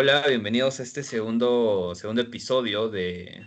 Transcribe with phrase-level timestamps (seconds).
[0.00, 3.44] Hola, bienvenidos a este segundo, segundo episodio de,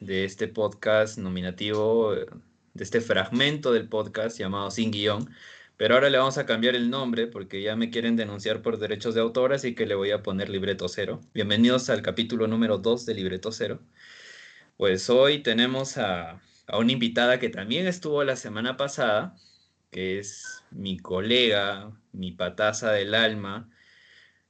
[0.00, 5.30] de este podcast nominativo, de este fragmento del podcast llamado Sin Guión.
[5.78, 9.14] Pero ahora le vamos a cambiar el nombre porque ya me quieren denunciar por derechos
[9.14, 11.22] de autor, así que le voy a poner Libreto Cero.
[11.32, 13.80] Bienvenidos al capítulo número 2 de Libreto Cero.
[14.76, 19.36] Pues hoy tenemos a, a una invitada que también estuvo la semana pasada,
[19.90, 23.70] que es mi colega, mi pataza del alma,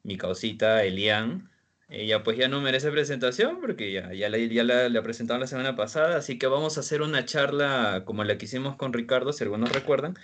[0.09, 1.51] mi causita Elian.
[1.91, 5.47] Ella pues ya no merece presentación porque ya, ya, la, ya la, la, presentaron la
[5.47, 9.33] semana pasada, así que vamos a hacer una charla como la que hicimos con Ricardo,
[9.33, 10.19] si algunos recuerdan,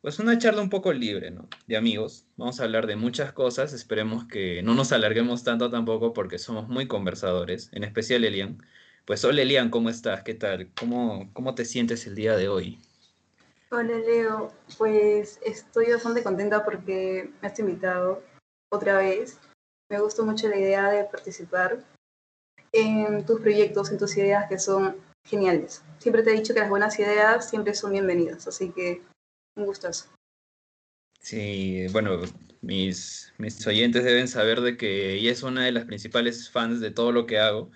[0.00, 1.48] pues una charla un poco libre, ¿no?
[1.66, 2.26] De amigos.
[2.36, 3.72] Vamos a hablar de muchas cosas.
[3.72, 8.62] Esperemos que no nos alarguemos tanto tampoco porque somos muy conversadores, en especial Elian.
[9.04, 10.22] Pues hola Elian, ¿cómo estás?
[10.22, 10.70] ¿Qué tal?
[10.78, 12.78] ¿Cómo, cómo te sientes el día de hoy?
[13.70, 18.22] Hola Leo, pues estoy bastante contenta porque me has invitado
[18.72, 19.38] otra vez.
[19.90, 21.84] Me gustó mucho la idea de participar
[22.72, 25.82] en tus proyectos, en tus ideas que son geniales.
[25.98, 29.02] Siempre te he dicho que las buenas ideas siempre son bienvenidas, así que
[29.56, 30.08] un gustazo.
[31.20, 32.20] Sí, bueno,
[32.60, 36.90] mis, mis oyentes deben saber de que ella es una de las principales fans de
[36.90, 37.70] todo lo que hago.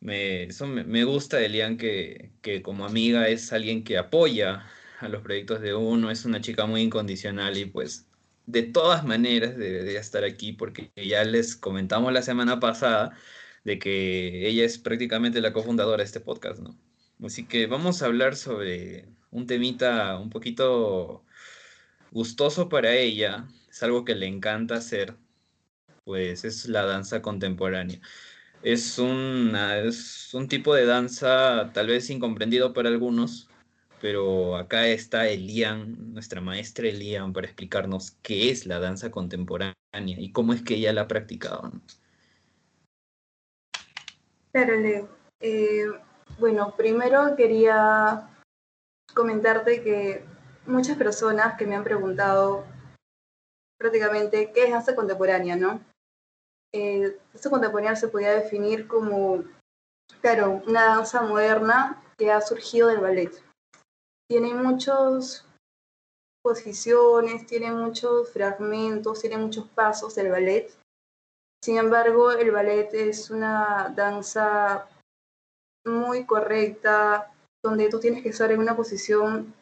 [0.00, 4.66] Me, eso me, me gusta, Elian, que, que como amiga es alguien que apoya
[5.00, 8.06] a los proyectos de uno, es una chica muy incondicional y pues
[8.52, 13.16] de todas maneras debería estar aquí porque ya les comentamos la semana pasada
[13.64, 16.76] de que ella es prácticamente la cofundadora de este podcast, ¿no?
[17.24, 21.24] Así que vamos a hablar sobre un temita un poquito
[22.10, 25.16] gustoso para ella, es algo que le encanta hacer,
[26.04, 28.00] pues es la danza contemporánea.
[28.62, 33.48] Es, una, es un tipo de danza tal vez incomprendido para algunos,
[34.02, 40.32] pero acá está Elian, nuestra maestra Elian, para explicarnos qué es la danza contemporánea y
[40.32, 41.70] cómo es que ella la ha practicado.
[44.50, 45.08] Claro, Leo.
[45.38, 45.86] Eh,
[46.40, 48.28] bueno, primero quería
[49.14, 50.24] comentarte que
[50.66, 52.66] muchas personas que me han preguntado
[53.78, 55.80] prácticamente qué es danza contemporánea, ¿no?
[56.74, 59.44] Eh, danza contemporánea se podía definir como,
[60.20, 63.51] claro, una danza moderna que ha surgido del ballet.
[64.32, 65.46] Tiene muchas
[66.42, 70.72] posiciones, tiene muchos fragmentos, tiene muchos pasos del ballet.
[71.62, 74.88] Sin embargo, el ballet es una danza
[75.84, 77.30] muy correcta,
[77.62, 79.52] donde tú tienes que estar en una posición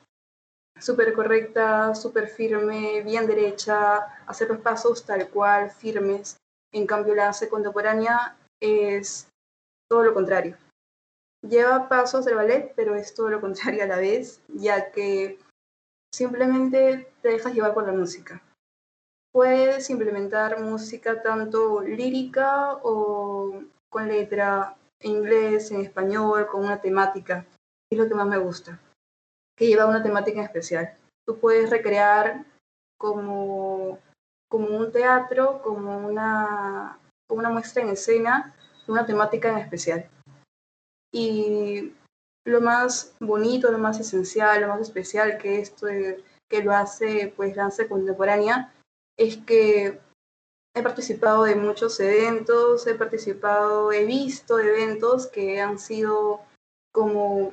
[0.81, 6.37] súper correcta, súper firme, bien derecha, hacer los pasos tal cual, firmes.
[6.73, 9.27] En cambio, la contemporánea es
[9.91, 10.57] todo lo contrario.
[11.43, 15.39] Lleva pasos del ballet, pero es todo lo contrario a la vez, ya que
[16.15, 18.43] simplemente te dejas llevar por la música.
[19.33, 27.47] Puedes implementar música tanto lírica o con letra en inglés, en español, con una temática.
[27.91, 28.79] Es lo que más me gusta,
[29.57, 30.97] que lleva una temática en especial.
[31.27, 32.45] Tú puedes recrear
[32.99, 33.99] como,
[34.49, 38.55] como un teatro, como una, como una muestra en escena,
[38.89, 40.09] una temática en especial.
[41.13, 41.93] Y
[42.47, 45.87] lo más bonito, lo más esencial, lo más especial que esto
[46.49, 48.73] que lo hace pues danza contemporánea
[49.17, 50.01] es que
[50.75, 56.41] he participado de muchos eventos, he participado, he visto eventos que han sido
[56.93, 57.53] como,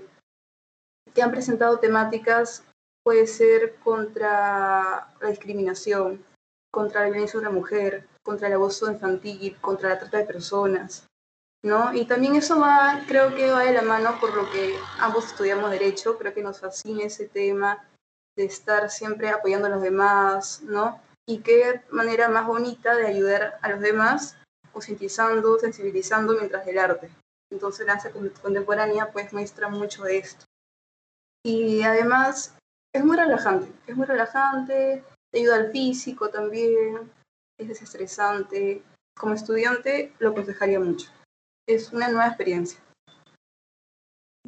[1.14, 2.64] que han presentado temáticas,
[3.04, 6.24] puede ser contra la discriminación,
[6.72, 11.08] contra la violencia de la mujer, contra el abuso infantil, contra la trata de personas,
[11.64, 11.94] ¿no?
[11.94, 15.72] Y también eso va, creo que va de la mano por lo que ambos estudiamos
[15.72, 17.88] derecho, creo que nos fascina ese tema
[18.36, 21.02] de estar siempre apoyando a los demás, ¿no?
[21.30, 24.38] y qué manera más bonita de ayudar a los demás,
[24.72, 27.10] concientizando, sensibilizando mientras el arte.
[27.52, 30.46] Entonces la danza contemporánea pues muestra mucho de esto.
[31.44, 32.56] Y además
[32.94, 37.12] es muy relajante, es muy relajante, te ayuda al físico también,
[37.60, 38.82] es desestresante.
[39.18, 41.10] Como estudiante lo aconsejaría mucho.
[41.68, 42.80] Es una nueva experiencia.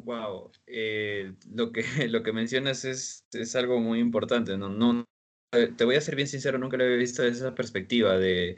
[0.02, 4.70] Wow, eh, lo, que, lo que mencionas es, es algo muy importante, ¿no?
[4.70, 5.04] No,
[5.76, 8.56] te voy a ser bien sincero, nunca lo había visto desde esa perspectiva de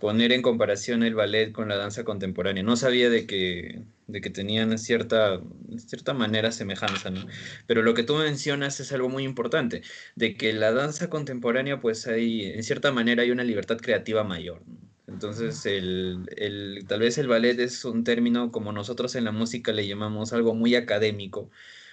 [0.00, 2.64] poner en comparación el ballet con la danza contemporánea.
[2.64, 5.40] No sabía de que, de que tenían cierta,
[5.76, 7.24] cierta manera semejanza, ¿no?
[7.68, 9.82] Pero lo que tú mencionas es algo muy importante,
[10.16, 14.62] de que la danza contemporánea, pues hay, en cierta manera hay una libertad creativa mayor.
[14.66, 14.92] ¿no?
[15.12, 19.72] Entonces, el, el, tal vez el ballet es un término como nosotros en la música
[19.72, 21.50] le llamamos algo muy académico,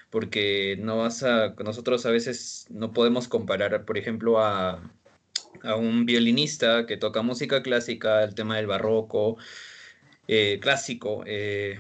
[0.09, 4.81] porque no vas a, nosotros a veces no podemos comparar, por ejemplo, a,
[5.63, 9.37] a un violinista que toca música clásica, el tema del barroco,
[10.27, 11.79] eh, clásico, eh,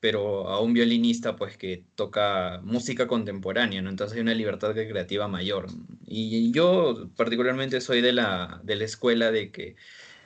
[0.00, 3.90] pero a un violinista pues que toca música contemporánea, ¿no?
[3.90, 5.66] Entonces hay una libertad creativa mayor.
[6.06, 9.76] Y yo particularmente soy de la, de la escuela de que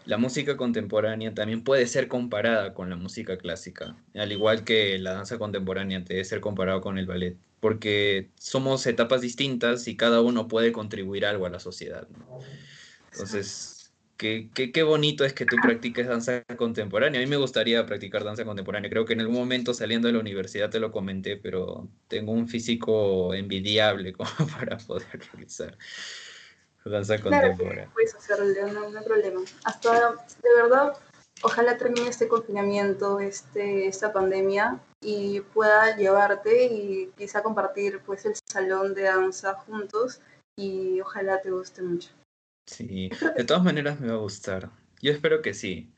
[0.08, 5.12] la música contemporánea también puede ser comparada con la música clásica, al igual que la
[5.12, 10.48] danza contemporánea debe ser comparado con el ballet, porque somos etapas distintas y cada uno
[10.48, 12.08] puede contribuir algo a la sociedad.
[13.12, 17.20] Entonces, qué, qué, bonito es que tú practiques danza contemporánea.
[17.20, 18.88] A mí me gustaría practicar danza contemporánea.
[18.88, 22.48] Creo que en algún momento saliendo de la universidad te lo comenté, pero tengo un
[22.48, 25.76] físico envidiable como para poder realizar
[26.84, 27.90] danza contemporánea.
[27.92, 29.40] puedes hacerlo, no, hay problema.
[29.64, 30.10] Hasta,
[30.42, 30.94] de verdad,
[31.42, 38.34] ojalá termine este confinamiento, este, esta pandemia y pueda llevarte y quizá compartir pues el
[38.46, 40.20] salón de danza juntos
[40.56, 42.10] y ojalá te guste mucho.
[42.66, 44.70] Sí, de todas maneras me va a gustar.
[45.00, 45.90] Yo espero que sí.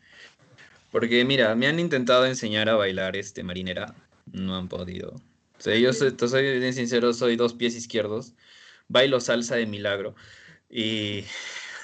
[0.93, 3.95] Porque mira, me han intentado enseñar a bailar este marinera,
[4.33, 5.13] no han podido.
[5.13, 8.35] O sea, yo soy, soy bien sincero, soy dos pies izquierdos,
[8.89, 10.15] bailo salsa de milagro.
[10.71, 11.25] Y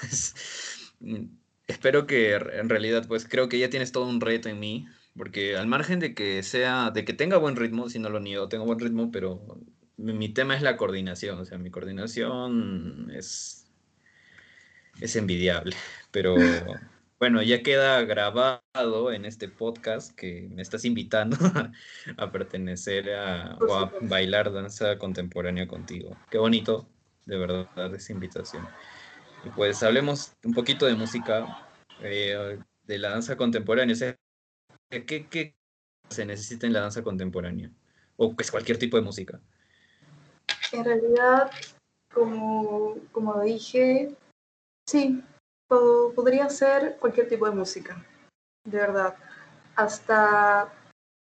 [1.01, 1.25] mm,
[1.67, 5.57] espero que en realidad, pues creo que ya tienes todo un reto en mí, porque
[5.57, 8.65] al margen de que sea, de que tenga buen ritmo, si no lo niego, tengo
[8.65, 9.41] buen ritmo, pero
[9.97, 13.67] mi tema es la coordinación, o sea, mi coordinación es,
[15.01, 15.75] es envidiable,
[16.11, 16.35] pero
[17.19, 21.35] bueno, ya queda grabado en este podcast que me estás invitando
[22.17, 26.15] a, pertenecer a, o a bailar danza contemporánea contigo.
[26.29, 26.87] Qué bonito
[27.27, 28.67] de verdad esa invitación.
[29.43, 31.67] Y pues hablemos un poquito de música,
[32.01, 33.95] eh, de la danza contemporánea.
[34.89, 35.55] ¿qué, ¿Qué
[36.09, 37.69] se necesita en la danza contemporánea?
[38.15, 39.39] O pues cualquier tipo de música.
[40.71, 41.51] En realidad,
[42.13, 44.15] como, como dije,
[44.89, 45.21] sí,
[45.67, 48.03] podría ser cualquier tipo de música,
[48.65, 49.15] de verdad.
[49.75, 50.73] Hasta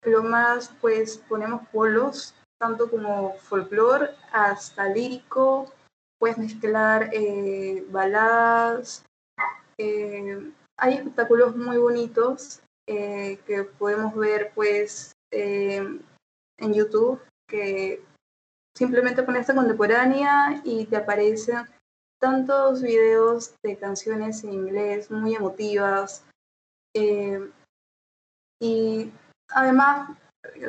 [0.03, 5.73] lo más, pues ponemos polos, tanto como folclore, hasta lírico,
[6.25, 9.05] puedes mezclar eh, baladas.
[9.77, 16.01] Eh, hay espectáculos muy bonitos eh, que podemos ver pues en
[16.59, 18.01] YouTube que
[18.75, 21.67] simplemente pones contemporánea y te aparecen
[22.19, 26.23] tantos videos de canciones en inglés muy emotivas
[28.59, 29.11] y
[29.49, 30.17] además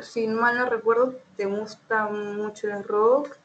[0.01, 3.37] si mal no recuerdo te gusta mucho el rock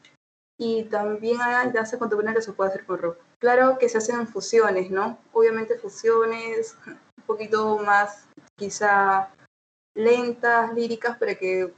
[0.57, 3.17] y también hay danza contemporánea que se puede hacer con rock.
[3.39, 5.17] Claro que se hacen fusiones, ¿no?
[5.31, 8.27] Obviamente fusiones un poquito más
[8.57, 9.33] quizá
[9.95, 11.73] lentas, líricas, para que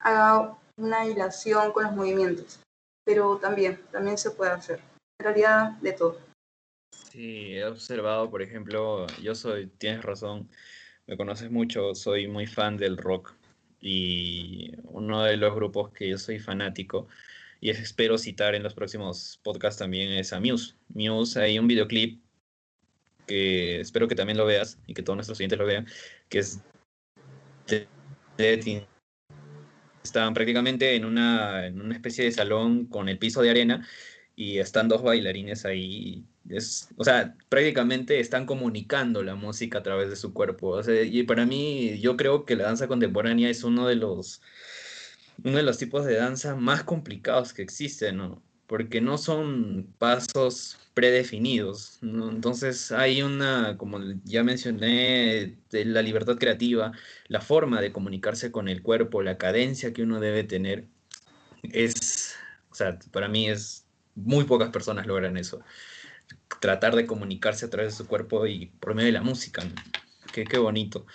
[0.00, 2.60] haga una hilación con los movimientos.
[3.04, 4.80] Pero también, también se puede hacer.
[5.18, 6.18] En realidad, de todo.
[6.90, 10.48] Sí, he observado, por ejemplo, yo soy, tienes razón,
[11.06, 13.34] me conoces mucho, soy muy fan del rock
[13.80, 17.08] y uno de los grupos que yo soy fanático
[17.60, 20.74] y espero citar en los próximos podcasts también es a Muse.
[20.88, 22.20] Muse, hay un videoclip
[23.26, 25.86] que espero que también lo veas y que todos nuestros oyentes lo vean,
[26.28, 26.60] que es
[30.02, 33.86] están prácticamente en una, en una especie de salón con el piso de arena
[34.36, 36.24] y están dos bailarines ahí.
[36.48, 40.80] Es, o sea, prácticamente están comunicando la música a través de su cuerpo.
[40.88, 44.42] y para mí, yo creo que la danza contemporánea es uno de los
[45.44, 48.42] uno de los tipos de danza más complicados que existen, ¿no?
[48.66, 52.30] Porque no son pasos predefinidos, ¿no?
[52.30, 56.92] Entonces hay una, como ya mencioné, de la libertad creativa,
[57.28, 60.86] la forma de comunicarse con el cuerpo, la cadencia que uno debe tener,
[61.62, 62.34] es,
[62.70, 65.60] o sea, para mí es, muy pocas personas logran eso.
[66.60, 69.62] Tratar de comunicarse a través de su cuerpo y por medio de la música,
[70.32, 71.06] qué, qué bonito.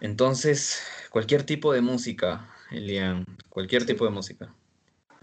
[0.00, 4.54] Entonces, cualquier tipo de música, Elian, cualquier tipo de música.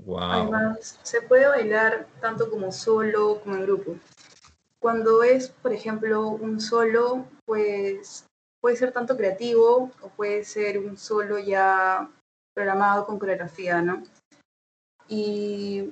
[0.06, 0.20] Wow.
[0.20, 3.96] Además, se puede bailar tanto como solo como en grupo.
[4.79, 8.25] Cuando es, por ejemplo, un solo, pues
[8.62, 12.10] puede ser tanto creativo o puede ser un solo ya
[12.53, 14.03] programado con coreografía, ¿no?
[15.08, 15.91] Y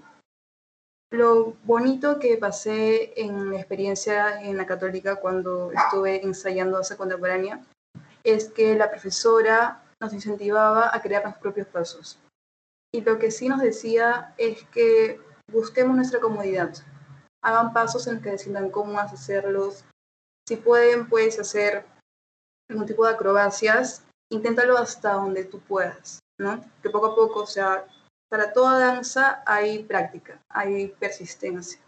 [1.11, 7.61] lo bonito que pasé en mi experiencia en la católica cuando estuve ensayando danza contemporánea
[8.23, 12.19] es que la profesora nos incentivaba a crear nuestros propios pasos.
[12.93, 15.19] Y lo que sí nos decía es que
[15.51, 16.73] busquemos nuestra comodidad.
[17.43, 19.85] Hagan pasos en los que decidan cómo hacerlos.
[20.47, 21.85] Si pueden, puedes hacer
[22.69, 24.05] algún tipo de acrobacias.
[24.31, 26.61] Inténtalo hasta donde tú puedas, ¿no?
[26.81, 27.85] Que poco a poco, o sea,
[28.29, 31.79] para toda danza hay práctica, hay persistencia.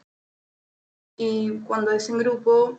[1.17, 2.77] Y cuando es en grupo,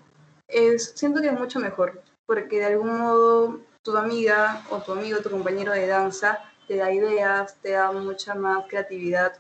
[0.49, 5.21] es, siento que es mucho mejor, porque de algún modo tu amiga o tu amigo,
[5.21, 9.39] tu compañero de danza, te da ideas, te da mucha más creatividad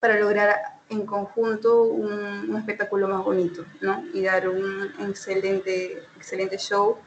[0.00, 4.04] para lograr en conjunto un, espectáculo más bonito, ¿no?
[4.12, 6.98] Y dar un excelente, excelente show.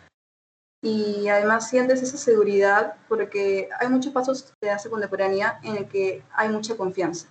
[0.82, 6.24] Y además sientes esa seguridad porque hay muchos pasos de danza contemporánea en el que
[6.32, 7.28] hay mucha confianza.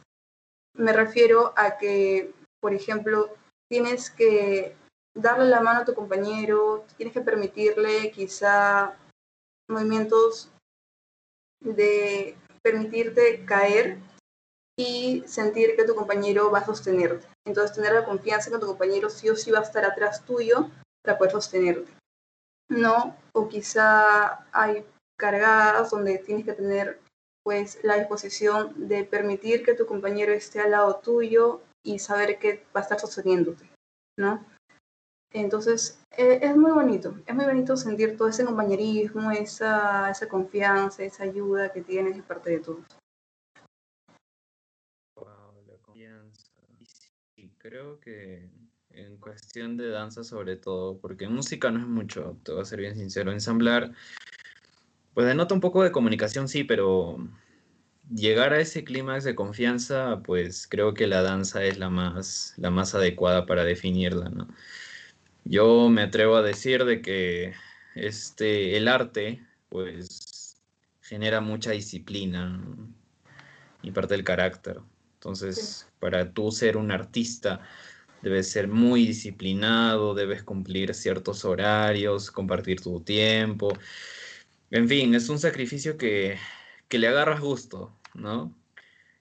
[0.74, 3.30] Me refiero a que, por ejemplo,
[3.68, 4.76] tienes que
[5.14, 8.94] darle la mano a tu compañero, tienes que permitirle quizá
[9.68, 10.50] movimientos
[11.60, 13.98] de permitirte caer
[14.78, 17.26] y sentir que tu compañero va a sostenerte.
[17.46, 20.70] Entonces, tener la confianza que tu compañero sí o sí va a estar atrás tuyo
[21.02, 21.90] para poder sostenerte.
[22.68, 24.84] No, o quizá hay
[25.18, 27.00] cargadas donde tienes que tener
[27.44, 32.66] pues la disposición de permitir que tu compañero esté al lado tuyo y saber que
[32.74, 33.70] va a estar sosteniéndote,
[34.18, 34.44] ¿no?
[35.32, 41.04] Entonces, e, es muy bonito, es muy bonito sentir todo ese compañerismo, esa, esa confianza,
[41.04, 42.84] esa ayuda que tienes de parte de todos.
[47.66, 48.48] creo que
[48.90, 52.80] en cuestión de danza sobre todo, porque música no es mucho, te voy a ser
[52.80, 53.92] bien sincero, ensamblar,
[55.14, 57.18] pues denota un poco de comunicación, sí, pero
[58.08, 62.70] llegar a ese clímax de confianza, pues creo que la danza es la más, la
[62.70, 64.48] más adecuada para definirla, ¿no?
[65.48, 67.54] Yo me atrevo a decir de que
[67.94, 70.56] este, el arte, pues,
[71.02, 72.60] genera mucha disciplina
[73.80, 74.80] y parte del carácter.
[75.14, 77.60] Entonces, para tú ser un artista,
[78.22, 83.68] debes ser muy disciplinado, debes cumplir ciertos horarios, compartir tu tiempo.
[84.72, 86.38] En fin, es un sacrificio que,
[86.88, 88.52] que le agarras gusto, ¿no?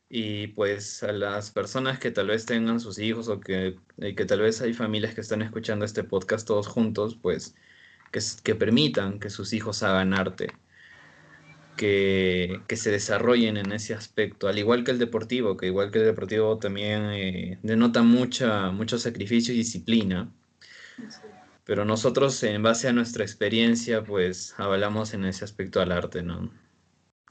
[0.10, 4.26] Y pues a las personas que tal vez tengan sus hijos o que, eh, que
[4.26, 7.56] tal vez hay familias que están escuchando este podcast todos juntos, pues
[8.12, 10.50] que, que permitan que sus hijos hagan arte
[11.76, 16.06] que, se desarrollen en ese aspecto, al igual que el deportivo, que igual que el
[16.06, 20.32] deportivo también eh, denota mucha, mucho sacrificio y disciplina.
[21.66, 26.52] Pero nosotros, en base a nuestra experiencia, pues avalamos en ese aspecto al arte, ¿no?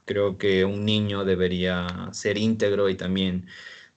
[0.05, 3.47] Creo que un niño debería ser íntegro y también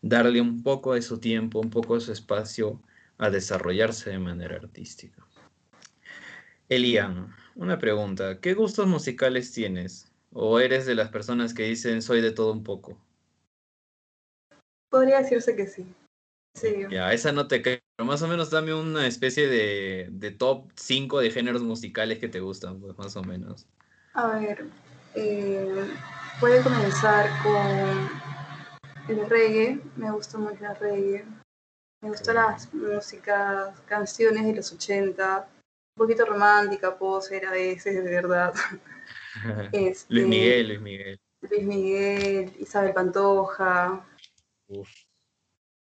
[0.03, 2.81] darle un poco de su tiempo, un poco de su espacio
[3.19, 5.27] a desarrollarse de manera artística.
[6.69, 8.41] Elian, una pregunta.
[8.41, 10.12] ¿Qué gustos musicales tienes?
[10.33, 12.99] ¿O eres de las personas que dicen soy de todo un poco?
[14.91, 15.87] Podría decirse que sí.
[16.55, 16.87] Sí.
[16.91, 17.81] Ya, esa no te creo.
[17.99, 22.41] Más o menos dame una especie de, de top 5 de géneros musicales que te
[22.41, 23.67] gustan, pues más o menos.
[24.15, 24.67] A ver,
[25.15, 25.91] eh,
[26.41, 28.11] puede comenzar con
[29.09, 29.81] el reggae.
[29.97, 31.25] Me gusta mucho el reggae.
[32.00, 35.49] Me gustan las músicas, canciones de los 80,
[35.97, 38.55] un poquito romántica, ser a veces, de verdad.
[39.73, 41.21] Luis este, Miguel, Luis Miguel.
[41.41, 44.05] Luis Miguel, Isabel Pantoja.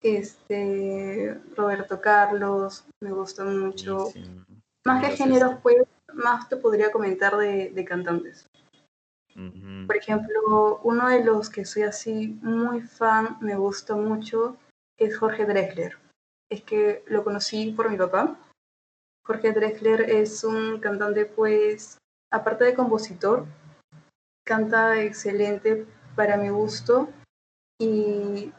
[0.00, 4.10] Este, Roberto Carlos, me gusta mucho.
[4.84, 5.76] Más que géneros, pues,
[6.14, 8.48] más te podría comentar de, cantantes.
[9.86, 14.56] Por ejemplo, uno de los que soy así muy fan, me gusta mucho,
[14.98, 15.98] es Jorge Drexler.
[16.50, 18.38] Es que lo conocí por mi papá.
[19.26, 21.98] Jorge Drexler es un cantante, pues,
[22.32, 23.44] aparte de compositor,
[24.46, 27.10] canta excelente para mi gusto
[27.78, 28.52] y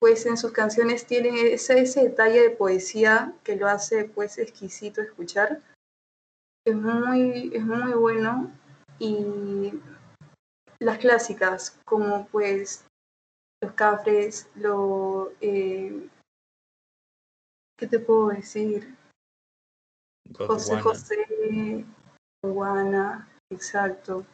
[0.00, 5.02] pues en sus canciones tiene ese, ese detalle de poesía que lo hace pues exquisito
[5.02, 5.60] escuchar.
[6.66, 8.50] Es muy, es muy bueno
[8.98, 9.72] y
[10.84, 12.84] las clásicas como pues
[13.62, 15.32] los cafres, lo...
[15.40, 16.08] Eh,
[17.76, 18.94] ¿Qué te puedo decir?
[20.36, 21.84] José José,
[22.42, 24.24] Guana, exacto.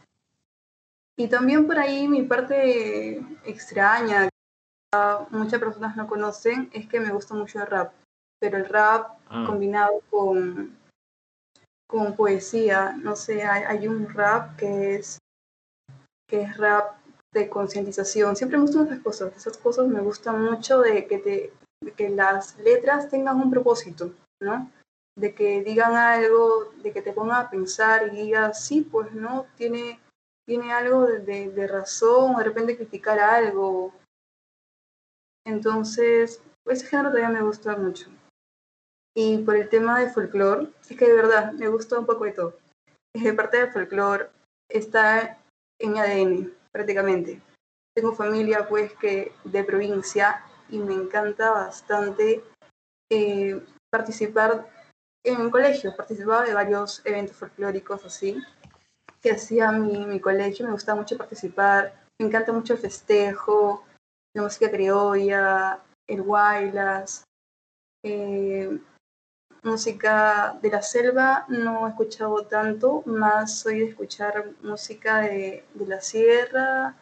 [1.17, 4.99] Y también por ahí mi parte extraña, que
[5.31, 7.93] muchas personas no conocen, es que me gusta mucho el rap.
[8.41, 9.45] Pero el rap ah.
[9.47, 10.77] combinado con,
[11.87, 15.19] con poesía, no sé, hay, un rap que es,
[16.31, 16.97] que es rap
[17.35, 18.37] de concientización.
[18.37, 19.37] Siempre me gustan esas cosas.
[19.37, 24.13] Esas cosas me gustan mucho de que, te, de que las letras tengan un propósito,
[24.41, 24.71] ¿no?
[25.21, 29.47] de que digan algo, de que te pongan a pensar y digas, sí, pues no,
[29.57, 30.01] tiene,
[30.47, 33.93] tiene algo de, de, razón, de repente criticar algo.
[35.45, 38.09] Entonces, ese género todavía me gusta mucho.
[39.15, 42.33] Y por el tema de folclore, es que de verdad me gusta un poco de
[42.33, 42.59] todo.
[43.13, 44.31] De parte del folclore
[44.69, 45.39] está
[45.81, 47.43] en mi ADN, prácticamente.
[47.95, 52.45] Tengo familia, pues, que de provincia y me encanta bastante
[53.11, 53.61] eh,
[53.91, 54.69] participar
[55.25, 58.41] en el colegio, participaba de varios eventos folclóricos así,
[59.21, 63.85] que hacía mi, mi colegio, me gustaba mucho participar, me encanta mucho el festejo,
[64.35, 67.25] la música criolla, el guaylas,
[68.05, 68.79] eh,
[69.63, 75.87] música de la selva no he escuchado tanto, más soy de escuchar música de, de
[75.87, 76.97] la sierra,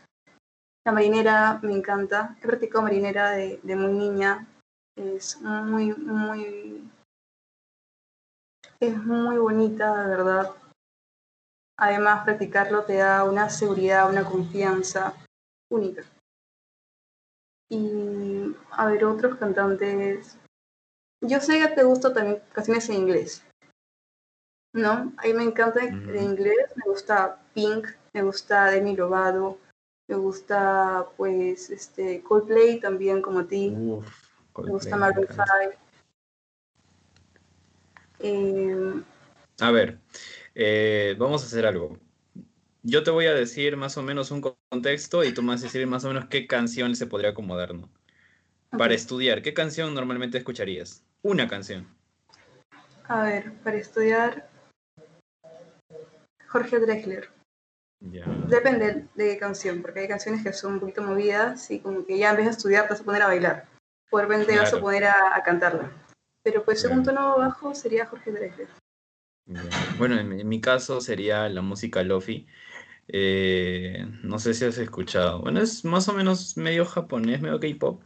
[0.84, 4.46] la marinera me encanta, he practicado marinera de, de muy niña,
[4.96, 6.90] es muy, muy,
[8.80, 10.50] es muy bonita, de verdad.
[11.78, 15.14] Además, practicarlo te da una seguridad, una confianza
[15.70, 16.02] única.
[17.70, 20.38] Y a ver, otros cantantes.
[21.20, 23.44] Yo sé que te gustan también canciones en inglés.
[24.72, 25.12] ¿No?
[25.16, 26.72] A mí me encanta en inglés.
[26.76, 29.58] Me gusta Pink, me gusta Demi Lovato,
[30.08, 33.70] me gusta pues este Coldplay también como a ti.
[33.70, 34.02] me
[34.54, 35.44] gusta Maroon 5.
[38.20, 39.02] Eh,
[39.60, 39.98] a ver,
[40.54, 41.98] eh, vamos a hacer algo.
[42.82, 45.64] Yo te voy a decir más o menos un contexto y tú me vas a
[45.64, 47.88] decir más o menos qué canción se podría acomodar, ¿no?
[48.70, 51.04] Para estudiar, ¿qué canción normalmente escucharías?
[51.22, 51.86] Una canción.
[53.04, 54.48] A ver, para estudiar,
[56.46, 57.30] Jorge Drexler.
[58.00, 62.16] Depende de qué canción, porque hay canciones que son un poquito movidas y como que
[62.16, 63.66] ya en vez de estudiar te vas a poner a bailar.
[64.10, 65.90] O de repente vas a poner a, cantarla.
[66.42, 68.68] Pero pues según tono bajo sería Jorge Drexler.
[69.98, 72.46] Bueno, en mi, caso sería la música lofi.
[73.08, 75.40] Eh, no sé si has escuchado.
[75.40, 78.02] Bueno, es más o menos medio japonés, medio K-pop,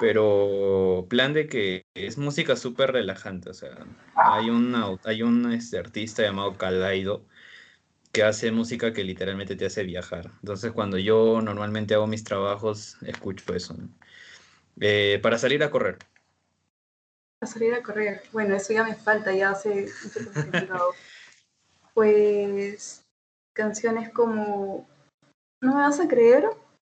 [0.00, 3.50] pero plan de que es música súper relajante.
[3.50, 3.70] O sea,
[4.16, 7.24] hay, una, hay un este, artista llamado Kalaido
[8.12, 10.32] que hace música que literalmente te hace viajar.
[10.40, 13.76] Entonces, cuando yo normalmente hago mis trabajos, escucho eso.
[14.80, 15.98] Eh, para salir a correr.
[17.38, 18.22] Para salir a correr.
[18.32, 19.88] Bueno, eso ya me falta, ya hace
[21.94, 22.99] Pues
[23.60, 24.88] canciones como
[25.62, 26.48] No me vas a creer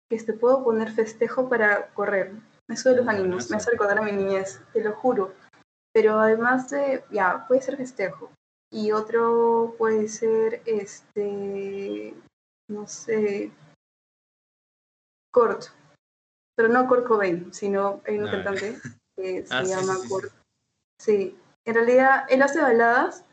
[0.09, 2.33] que te puedo poner festejo para correr.
[2.67, 5.33] Me sube los ánimos, me hace recordar a mi niñez, te lo juro.
[5.93, 8.31] Pero además de, ya, puede ser festejo
[8.71, 12.15] y otro puede ser, este,
[12.69, 13.51] no sé,
[15.31, 15.65] Kurt,
[16.55, 18.79] pero no Kurt Cobain, sino hay un cantante
[19.15, 20.31] que se ah, llama Kurt.
[20.99, 23.24] Sí, en realidad él hace baladas,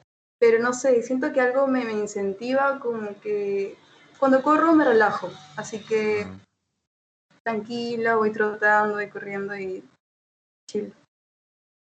[0.42, 3.76] pero no sé, siento que algo me, me incentiva como que
[4.18, 6.26] cuando corro me relajo, así que
[7.44, 9.84] tranquila, voy trotando, voy corriendo y
[10.66, 10.92] chill.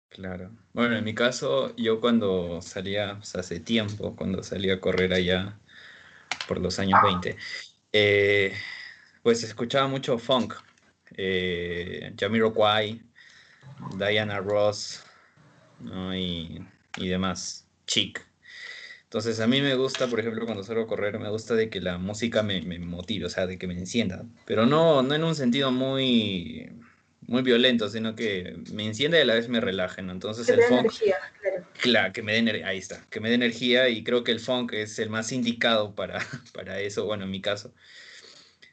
[0.09, 0.51] Claro.
[0.73, 5.57] Bueno, en mi caso, yo cuando salía, hace tiempo, cuando salía a correr allá
[6.49, 7.37] por los años 20,
[7.93, 8.55] eh,
[9.23, 10.55] pues escuchaba mucho funk.
[11.17, 13.05] Eh, Jamiroquai,
[13.97, 15.05] Diana Ross
[16.13, 16.59] y,
[16.97, 18.27] demás, Chic.
[19.09, 21.81] Entonces a mí me gusta, por ejemplo, cuando salgo a correr, me gusta de que
[21.81, 25.25] la música me, me motive, o sea, de que me encienda, pero no, no en
[25.25, 26.71] un sentido muy
[27.27, 30.13] muy violento, sino que me enciende y a la vez me relaja, ¿no?
[30.13, 30.81] Entonces que el funk...
[30.81, 31.67] Energía, claro.
[31.81, 34.41] Claro, que me dé energía, ahí está, que me dé energía y creo que el
[34.41, 36.21] funk es el más indicado para,
[36.55, 37.73] para eso, bueno, en mi caso.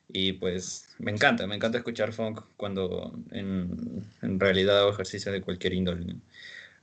[0.08, 5.42] Y pues me encanta, me encanta escuchar funk cuando en, en realidad hago ejercicio de
[5.42, 6.16] cualquier índole.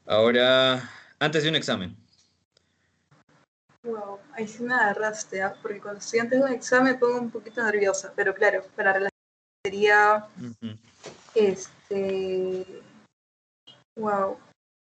[0.07, 1.97] Ahora, antes de un examen.
[3.85, 5.55] Wow, ahí sí me agarraste, ¿ah?
[5.61, 8.93] porque cuando estoy antes de un examen me pongo un poquito nerviosa, pero claro, para
[8.93, 9.13] relajar
[9.65, 10.27] sería...
[11.35, 12.65] Este.
[13.99, 14.39] Wow.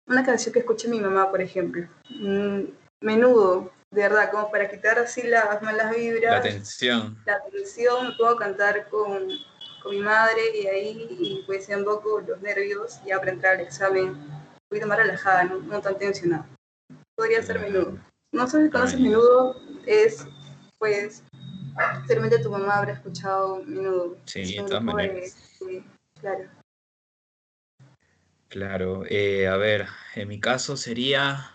[0.06, 1.88] Una canción que escuché mi mamá, por ejemplo.
[2.10, 2.64] Mm,
[3.02, 6.32] menudo, de verdad, como para quitar así las malas vibras.
[6.32, 7.22] La tensión.
[7.24, 9.28] La tensión, me puedo cantar con,
[9.82, 13.60] con mi madre y ahí, y pues un poco los nervios, ya para entrar al
[13.60, 16.46] examen, un poquito más relajada, no, tan tensionada.
[17.16, 17.98] Podría ser menudo.
[18.34, 20.26] No sé si conoces menudo, es
[20.80, 21.22] pues
[22.06, 24.18] seguramente tu mamá habrá escuchado menudo.
[24.24, 25.36] Sí, de todas maneras.
[26.20, 26.50] Claro.
[28.48, 31.52] Claro, eh, a ver, en mi caso sería.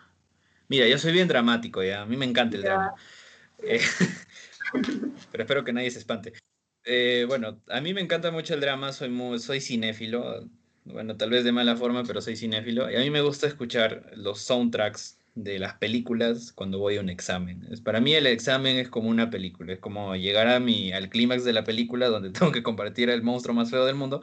[0.69, 2.01] Mira, yo soy bien dramático, ya.
[2.01, 2.95] A mí me encanta el drama.
[3.61, 3.81] Eh,
[5.31, 6.33] pero espero que nadie se espante.
[6.85, 10.47] Eh, bueno, a mí me encanta mucho el drama, soy, muy, soy cinéfilo.
[10.85, 12.89] Bueno, tal vez de mala forma, pero soy cinéfilo.
[12.89, 17.09] Y a mí me gusta escuchar los soundtracks de las películas cuando voy a un
[17.09, 17.67] examen.
[17.83, 21.43] Para mí el examen es como una película, es como llegar a mi, al clímax
[21.45, 24.21] de la película donde tengo que compartir el monstruo más feo del mundo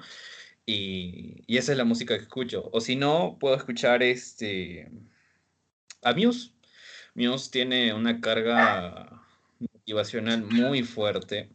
[0.66, 2.68] y, esa es la música que escucho.
[2.72, 4.90] O si no, puedo escuchar este
[6.02, 6.52] a Muse.
[7.14, 9.22] Muse tiene una carga
[9.58, 11.50] motivacional muy fuerte.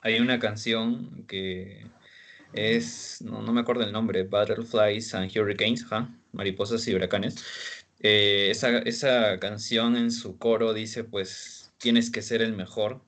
[0.00, 1.86] Hay una canción que
[2.52, 5.86] es, no, me acuerdo el nombre, Butterflies and Hurricanes,
[6.32, 7.36] Mariposas y Huracanes.
[8.00, 13.02] Eh, esa, esa canción en su coro dice, pues, tienes que ser el mejor,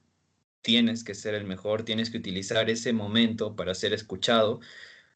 [0.63, 4.61] tienes que ser el mejor, tienes que utilizar ese momento para ser escuchado,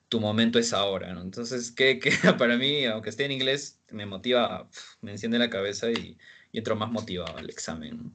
[0.08, 1.22] tu momento es ahora, ¿no?
[1.22, 2.00] Entonces, que,
[2.38, 4.70] para mí, aunque esté en inglés, me motiva,
[5.02, 6.18] me enciende la cabeza y,
[6.52, 8.12] y entro más motivado al examen.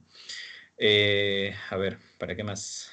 [0.78, 2.92] Eh, a ver, ¿para qué más?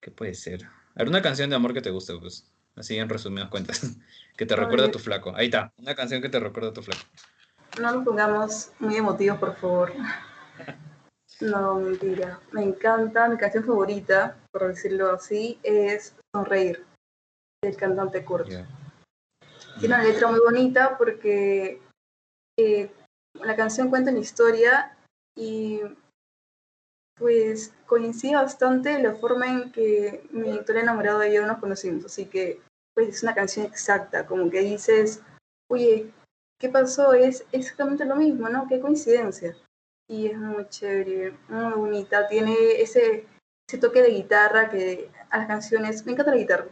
[0.00, 0.64] ¿Qué puede ser?
[0.64, 2.50] A ver, una canción de amor que te guste, pues.
[2.74, 3.82] Así en resumidas cuentas.
[4.36, 5.34] que te recuerda a tu flaco.
[5.34, 7.02] Ahí está, una canción que te recuerda a tu flaco.
[7.80, 9.92] No nos pongamos muy emotivos, por favor.
[11.40, 12.40] No, mentira.
[12.52, 16.84] Me encanta, mi canción favorita, por decirlo así, es Sonreír,
[17.62, 18.48] del cantante Kurt.
[19.78, 21.82] Tiene una letra muy bonita porque
[22.58, 22.90] eh,
[23.34, 24.96] la canción cuenta una historia
[25.36, 25.80] y
[27.18, 32.06] pues coincide bastante la forma en que mi historia enamorado y yo nos conocimos.
[32.06, 32.60] Así que
[32.96, 35.22] pues es una canción exacta, como que dices,
[35.70, 36.10] oye,
[36.58, 37.12] ¿qué pasó?
[37.12, 38.66] Es exactamente lo mismo, ¿no?
[38.66, 39.54] Qué coincidencia
[40.08, 42.28] y es muy chévere, muy bonita.
[42.28, 43.26] Tiene ese,
[43.68, 46.66] ese toque de guitarra que a las canciones, me encanta la guitarra,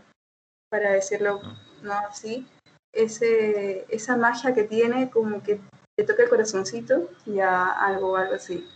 [0.70, 1.40] para decirlo
[1.82, 2.46] no así,
[2.92, 5.60] ese, esa magia que tiene como que
[5.96, 8.66] te toca el corazoncito y a algo, algo así.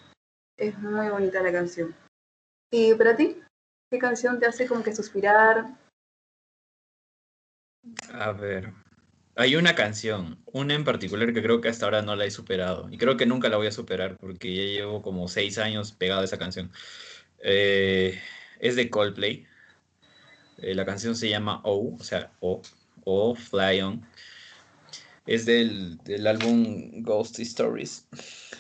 [0.56, 1.94] Es muy bonita la canción.
[2.70, 3.40] ¿Y para ti?
[3.90, 5.66] ¿Qué canción te hace como que suspirar?
[8.12, 8.72] A ver,
[9.38, 12.88] hay una canción, una en particular que creo que hasta ahora no la he superado.
[12.90, 16.22] Y creo que nunca la voy a superar porque ya llevo como seis años pegado
[16.22, 16.72] a esa canción.
[17.40, 18.20] Eh,
[18.58, 19.46] es de Coldplay.
[20.58, 22.62] Eh, la canción se llama O, o sea, O,
[23.04, 24.04] O, Fly On.
[25.26, 28.08] Es del, del álbum Ghost Stories.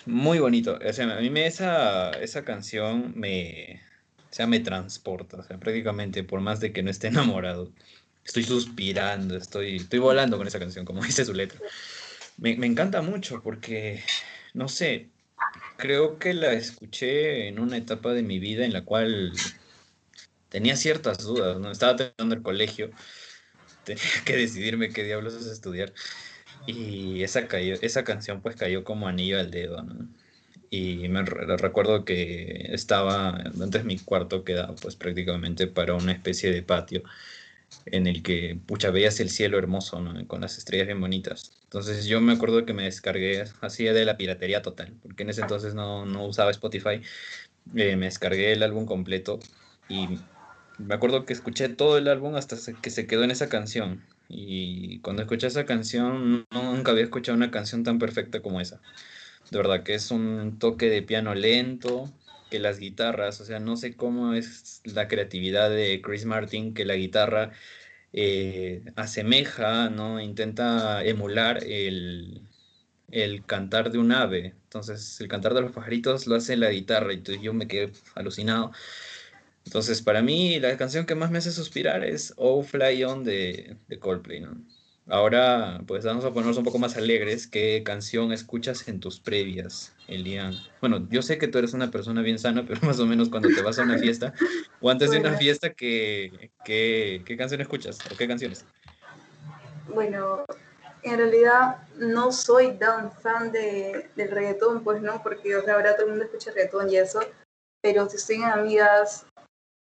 [0.06, 0.78] Muy bonito.
[0.86, 3.82] O sea, a mí me, esa, esa canción me,
[4.30, 5.38] o sea, me transporta.
[5.38, 7.72] O sea, prácticamente, por más de que no esté enamorado
[8.28, 11.58] estoy suspirando, estoy, estoy volando con esa canción, como dice su letra.
[12.36, 14.02] Me, me, encanta mucho porque,
[14.54, 15.10] no sé,
[15.76, 19.32] creo que la escuché en una etapa de mi vida en la cual
[20.50, 21.70] tenía ciertas dudas, ¿no?
[21.70, 22.90] Estaba terminando el colegio,
[23.84, 25.92] tenía que decidirme qué diablos es estudiar.
[26.66, 30.08] Y esa, cayó, esa canción pues cayó como anillo al dedo, ¿no?
[30.70, 36.62] Y me recuerdo que estaba, antes mi cuarto quedaba pues prácticamente para una especie de
[36.62, 37.02] patio
[37.86, 40.02] en el que, pucha, veías el cielo hermoso.
[40.26, 41.52] Con las estrellas bien bonitas.
[41.64, 45.42] Entonces yo me acuerdo que me descargué, así de la piratería total, porque en ese
[45.42, 47.02] entonces no, no usaba Spotify,
[47.74, 49.38] eh, me descargué el álbum completo
[49.88, 50.18] y
[50.78, 54.02] me acuerdo que escuché todo el álbum hasta que se quedó en esa canción.
[54.28, 58.80] Y cuando escuché esa canción, nunca había escuchado una canción tan perfecta como esa.
[59.50, 62.10] De verdad que es un toque de piano lento,
[62.48, 66.84] que las guitarras, o sea, no sé cómo es la creatividad de Chris Martin, que
[66.84, 67.52] la guitarra
[68.12, 70.20] eh, asemeja, ¿no?
[70.20, 72.42] Intenta emular el,
[73.10, 74.56] el cantar de un ave.
[74.64, 78.72] Entonces, el cantar de los pajaritos lo hace la guitarra, y yo me quedé alucinado.
[79.64, 83.76] Entonces, para mí, la canción que más me hace suspirar es Oh Fly On de,
[83.88, 84.64] de Coldplay, ¿no?
[85.10, 87.46] Ahora, pues vamos a ponernos un poco más alegres.
[87.46, 90.54] ¿Qué canción escuchas en tus previas, Elian?
[90.82, 93.48] Bueno, yo sé que tú eres una persona bien sana, pero más o menos cuando
[93.48, 94.34] te vas a una fiesta
[94.80, 98.66] o antes de una fiesta, ¿qué, qué, qué canción escuchas o qué canciones?
[99.94, 100.44] Bueno,
[101.02, 105.94] en realidad no soy tan fan de, del reggaetón, pues no, porque o sea, ahora
[105.94, 107.20] todo el mundo escucha reggaetón y eso,
[107.82, 109.24] pero si estoy en amigas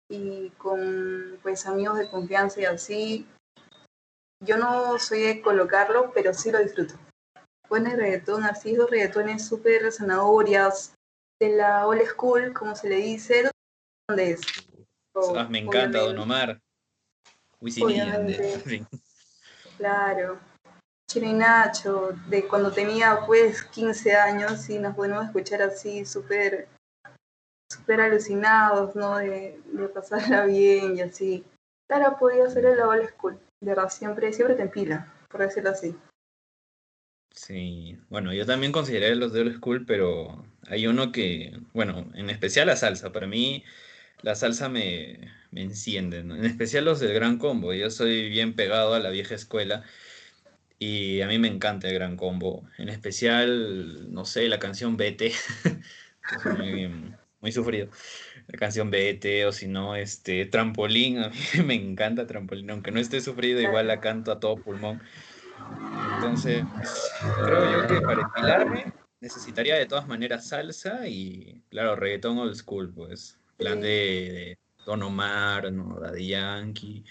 [0.08, 3.26] y con pues amigos de confianza y así,
[4.40, 6.94] yo no soy de colocarlo, pero sí lo disfruto.
[7.68, 10.94] Pone reggaetón, así esos reggaetones súper zanahorias,
[11.40, 13.50] de la old school, como se le dice,
[14.08, 14.40] ¿dónde es?
[15.36, 16.60] Ah, me encanta Don Omar.
[19.76, 20.38] Claro.
[21.08, 26.68] Chino y Nacho, de cuando tenía pues 15 años y nos podemos escuchar así súper
[27.72, 29.18] súper alucinados, ¿no?
[29.18, 31.44] De, de pasarla bien y así.
[31.88, 35.94] Claro, podía ser el old school de verdad, siempre, siempre te empila, por decirlo así.
[37.30, 42.30] Sí, bueno, yo también consideré los de old school, pero hay uno que, bueno, en
[42.30, 43.62] especial la salsa, para mí
[44.22, 48.94] la salsa me, me enciende, en especial los del Gran Combo, yo soy bien pegado
[48.94, 49.84] a la vieja escuela
[50.78, 55.32] y a mí me encanta el Gran Combo, en especial, no sé, la canción Vete,
[56.28, 57.90] que es muy, muy sufrido
[58.48, 63.00] la canción Vete o si no, este, Trampolín, a mí me encanta Trampolín, aunque no
[63.00, 65.00] esté sufrido, igual la canto a todo pulmón.
[66.16, 66.64] Entonces,
[67.44, 72.92] creo yo que para enfilarme necesitaría de todas maneras salsa y, claro, reggaetón old school,
[72.92, 75.98] pues, plan de, Don Omar, ¿no?
[76.00, 77.04] Daddy Yankee,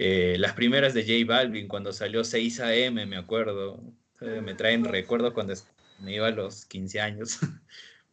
[0.00, 3.82] Eh, las primeras de J Balvin, cuando salió 6 AM, me acuerdo.
[4.20, 5.54] Eh, me traen recuerdos cuando
[5.98, 7.40] me iba a los 15 años,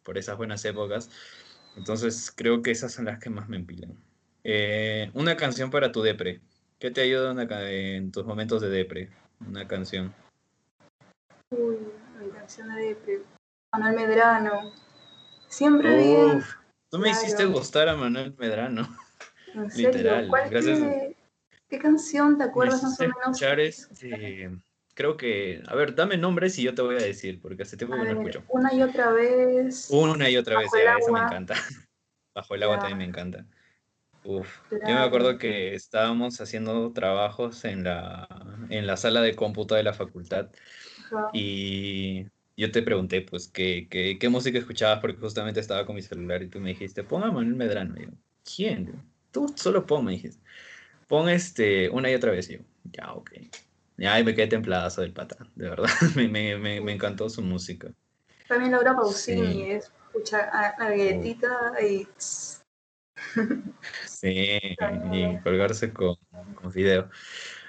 [0.03, 1.11] por esas buenas épocas.
[1.77, 3.97] Entonces creo que esas son las que más me empilan.
[4.43, 6.41] Eh, una canción para tu depre.
[6.79, 7.33] ¿Qué te ayuda
[7.71, 9.09] en tus momentos de depre?
[9.45, 10.13] Una canción.
[11.49, 11.77] Uy,
[12.19, 13.21] mi canción de depre.
[13.71, 14.71] Manuel Medrano.
[15.47, 16.43] Siempre bien.
[16.89, 18.87] Tú me hiciste gustar a Manuel Medrano.
[19.75, 20.29] Literal.
[20.49, 20.79] Gracias.
[21.69, 23.41] Qué, canción te acuerdas más o menos?
[23.41, 24.51] Este,
[24.95, 27.95] creo que, a ver, dame nombres y yo te voy a decir, porque hace tiempo
[27.95, 28.43] que no escucho.
[28.47, 29.87] Una y otra vez.
[29.91, 31.53] Una y otra vez, esa me encanta.
[32.33, 33.45] Bajo el agua también me encanta.
[34.23, 38.27] Uf, yo me acuerdo que estábamos haciendo trabajos en la,
[38.69, 40.49] en la sala de cómputo de la facultad
[41.31, 42.25] y
[42.57, 44.99] yo te pregunté, pues, ¿qué, qué, qué música escuchabas?
[44.99, 47.95] Porque justamente estaba con mi celular y tú me dijiste, ponga Manuel Medrano.
[47.99, 48.11] Y yo,
[48.55, 49.03] ¿quién?
[49.31, 50.41] Tú solo pon, me dijiste.
[51.07, 52.49] Pon este, una y otra vez.
[52.49, 53.31] Y yo, ya, ok.
[53.97, 55.89] Ya, y me quedé templadazo del pata, de verdad.
[56.15, 57.91] me, me, me, encantó su música.
[58.47, 62.07] También Laura Pausini, es escuchar a la galletita y...
[64.05, 64.59] sí,
[65.11, 66.15] y colgarse con,
[66.55, 67.09] con video.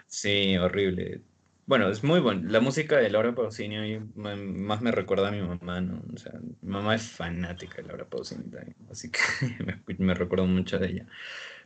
[0.06, 1.22] Sí, horrible.
[1.66, 2.48] Bueno, es muy bueno.
[2.48, 6.00] La música de Laura Pausini más me recuerda a mi mamá, ¿no?
[6.14, 9.18] O sea, mi mamá es fanática de Laura Pausini también, así que
[9.64, 11.06] me, me recuerdo mucho de ella.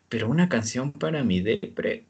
[0.08, 2.06] Pero una canción para mi depre,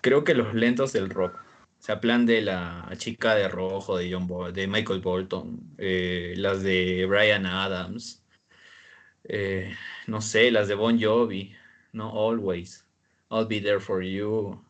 [0.00, 1.44] creo que los lentos del rock.
[1.78, 6.62] O sea, plan de la chica de rojo de John de Michael Bolton, eh, las
[6.62, 8.24] de Brian Adams,
[9.24, 9.74] eh,
[10.06, 11.54] no sé, las de Bon Jovi,
[11.92, 12.84] no Always,
[13.30, 14.60] I'll Be There for You,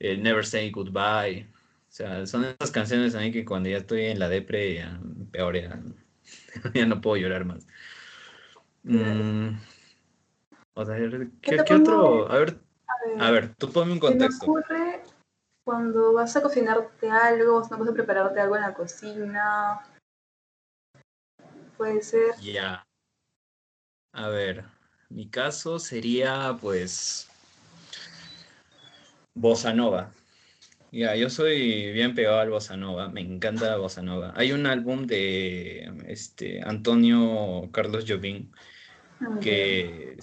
[0.00, 1.46] eh, Never Say Goodbye.
[1.88, 5.00] O sea, son esas canciones a mí que cuando ya estoy en la depre, ya,
[5.32, 5.80] peor, ya,
[6.74, 7.66] ya no puedo llorar más.
[8.82, 9.56] Mm,
[10.74, 10.96] o sea,
[11.40, 12.30] ¿qué, ¿qué otro?
[12.30, 12.58] A ver,
[13.18, 14.44] a ver, tú ponme un contexto.
[14.44, 15.02] ¿Qué ocurre
[15.64, 19.80] cuando vas a cocinarte algo, no vas a prepararte algo en la cocina?
[21.76, 22.34] Puede ser.
[22.40, 22.86] Ya.
[24.12, 24.64] A ver,
[25.10, 27.28] mi caso sería pues
[29.34, 30.12] Bossa Nova.
[30.90, 34.32] Ya, yo soy bien pegado al Bossa Nova, me encanta la Bossa Nova.
[34.36, 38.50] Hay un álbum de este Antonio Carlos Jobim
[39.20, 40.16] ah, que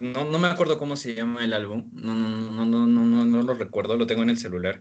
[0.00, 3.42] no, no me acuerdo cómo se llama el álbum, no, no, no, no, no, no,
[3.42, 4.80] lo recuerdo, lo tengo en el celular,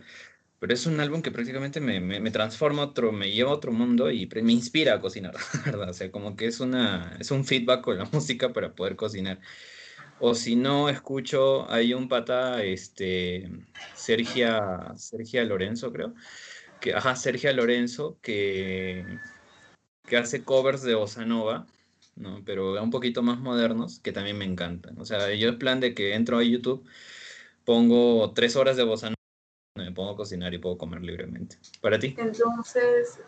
[0.60, 4.10] pero es un álbum que prácticamente me, me, transforma otro, me lleva a otro mundo
[4.12, 5.90] y me inspira a cocinar, ¿verdad?
[5.90, 9.40] O sea, como que es, una, es un feedback con la música para poder cocinar.
[10.20, 13.50] O si no, escucho, hay un pata, este,
[13.94, 16.14] Sergia, Sergia Lorenzo, creo,
[16.80, 19.06] que, ajá, Sergia Lorenzo, que,
[20.06, 21.68] que hace covers de Bossa Nova
[22.16, 22.44] ¿no?
[22.46, 25.00] Pero un poquito más modernos que también me encantan.
[25.00, 26.86] O sea, yo es plan de que entro a YouTube,
[27.66, 29.14] pongo tres horas de bossa
[29.76, 31.58] me pongo a cocinar y puedo comer libremente.
[31.82, 32.16] ¿Para ti?
[32.20, 33.20] Entonces,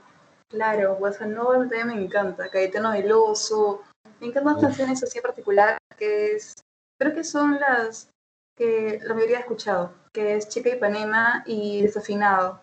[0.48, 2.50] claro, bossa nova también me encanta.
[2.50, 3.82] Caetano Veloso.
[4.22, 6.54] Me encantan canciones así en particular, que es,
[7.00, 8.12] creo que son las
[8.56, 12.62] que la mayoría ha escuchado, que es Chica Ipanema y Desafinado.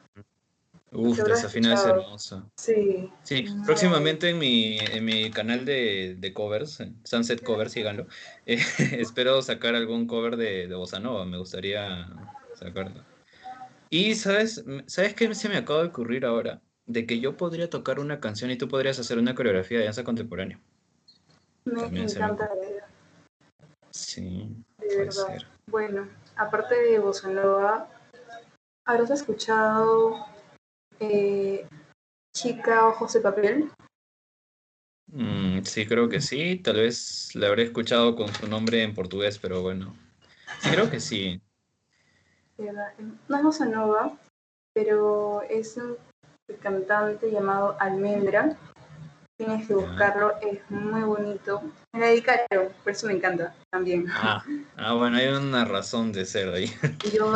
[0.93, 2.47] Uf, Desafinada es hermosa.
[2.57, 3.11] Sí.
[3.23, 8.07] Sí, próximamente en mi, en mi canal de, de covers, Sunset Covers, síganlo,
[8.47, 8.61] eh,
[8.93, 12.09] espero sacar algún cover de, de Bossa Nova, me gustaría
[12.55, 13.03] sacarlo.
[13.89, 14.65] Y, ¿sabes?
[14.87, 16.61] ¿Sabes qué se me acaba de ocurrir ahora?
[16.87, 20.05] De que yo podría tocar una canción y tú podrías hacer una coreografía de danza
[20.05, 20.59] contemporánea.
[21.65, 22.51] Me, encanta
[23.91, 25.39] Sí, de verdad.
[25.67, 27.89] Bueno, aparte de Bossa Nova,
[28.85, 30.27] ¿habrás escuchado
[31.03, 31.67] eh,
[32.33, 33.71] chica ojos de papel.
[35.09, 36.57] Mm, sí, creo que sí.
[36.57, 39.95] Tal vez la habré escuchado con su nombre en portugués, pero bueno.
[40.71, 41.41] creo que sí.
[43.29, 44.17] No es bossa nova,
[44.73, 45.97] pero es un
[46.61, 48.57] cantante llamado Almendra.
[49.37, 51.63] Tienes que buscarlo, es muy bonito.
[51.93, 54.07] Me la dedicaron, por eso me encanta también.
[54.15, 54.45] Ah,
[54.77, 56.73] ah bueno, hay una razón de ser ahí.
[57.13, 57.35] Yo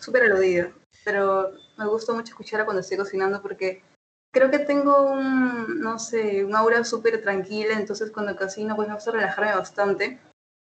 [0.00, 0.72] súper aludida,
[1.04, 3.82] pero me gusta mucho escucharla cuando estoy cocinando porque
[4.32, 8.94] creo que tengo un, no sé, un aura súper tranquila, entonces cuando cocino pues me
[8.94, 10.18] gusta relajarme bastante.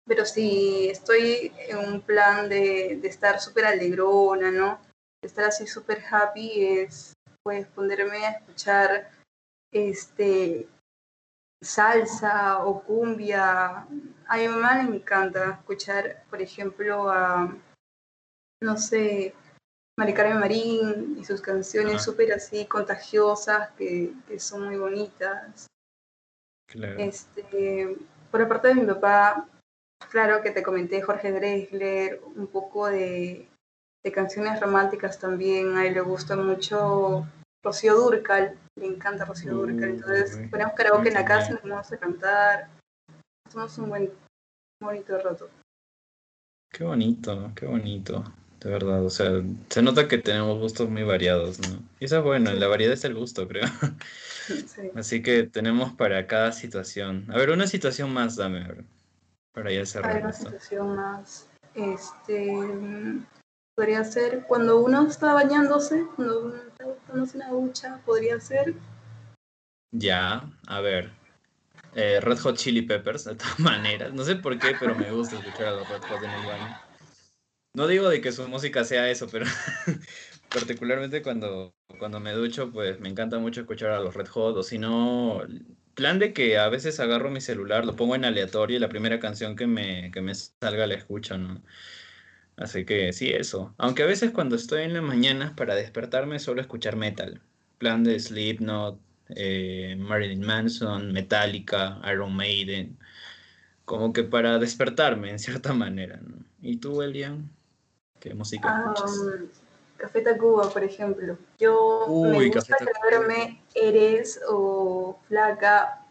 [0.07, 4.81] Pero si estoy en un plan de, de estar súper alegrona, ¿no?
[5.23, 7.13] De estar así súper happy, es
[7.45, 9.11] pues ponerme a escuchar
[9.73, 10.69] este
[11.63, 13.87] salsa o cumbia.
[14.27, 17.57] A mi mamá le encanta escuchar, por ejemplo, a,
[18.61, 19.35] no sé,
[19.99, 25.67] Mari Carmen Marín y sus canciones súper así contagiosas que, que, son muy bonitas.
[26.99, 27.97] Este,
[28.31, 29.47] por la parte de mi papá,
[30.11, 33.49] claro que te comenté Jorge Drexler, un poco de,
[34.13, 35.77] canciones románticas también.
[35.77, 37.27] A él le gusta mucho
[37.63, 39.91] Rocío Durcal, le encanta Rocío Durcal.
[39.91, 42.69] Entonces ponemos karaoke en la casa, nos vamos a cantar.
[43.47, 44.11] Hacemos un buen
[44.81, 45.51] bonito rato.
[46.73, 48.25] Qué bonito, qué bonito,
[48.63, 49.05] de verdad.
[49.05, 51.83] O sea, se nota que tenemos gustos muy variados, ¿no?
[51.99, 53.65] Y eso es bueno, la variedad es el gusto, creo.
[54.95, 57.27] Así que tenemos para cada situación.
[57.31, 58.85] A ver, una situación más, dame, a ver,
[59.53, 60.23] para ya cerrar.
[60.23, 61.49] una situación más.
[61.75, 62.53] Este.
[63.75, 68.75] Podría ser cuando uno está bañándose, cuando uno está tomándose una ducha, podría ser.
[69.93, 71.11] Ya, a ver.
[71.95, 74.13] Eh, Red Hot Chili Peppers, de todas maneras.
[74.13, 76.92] No sé por qué, pero me gusta escuchar a los Red Hot en el baño.
[77.75, 79.47] No digo de que su música sea eso, pero
[80.51, 84.63] particularmente cuando, cuando me ducho, pues me encanta mucho escuchar a los Red Hot, o
[84.63, 85.41] si no,
[85.95, 89.21] plan de que a veces agarro mi celular, lo pongo en aleatorio y la primera
[89.21, 91.63] canción que me, que me salga la escucho, ¿no?
[92.57, 93.75] Así que sí, eso.
[93.79, 97.43] Aunque a veces cuando estoy en las mañanas para despertarme suelo escuchar metal.
[97.79, 102.99] Plan de Slipknot, eh, Marilyn Manson, Metallica, Iron Maiden.
[103.85, 106.45] Como que para despertarme en cierta manera, ¿no?
[106.61, 107.51] ¿Y tú, Elian?
[108.23, 108.95] ¿Qué música?
[109.97, 111.37] Café Tacuba, por ejemplo.
[111.59, 116.07] Yo me gusta creerme eres o flaca.